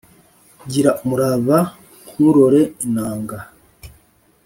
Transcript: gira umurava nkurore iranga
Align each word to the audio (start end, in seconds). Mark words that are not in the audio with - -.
gira 0.71 0.91
umurava 1.01 1.57
nkurore 2.11 2.61
iranga 2.85 3.37